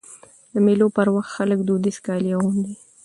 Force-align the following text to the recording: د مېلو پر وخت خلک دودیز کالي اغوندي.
د 0.53 0.55
مېلو 0.65 0.87
پر 0.95 1.07
وخت 1.15 1.29
خلک 1.35 1.59
دودیز 1.67 1.97
کالي 2.05 2.29
اغوندي. 2.35 2.75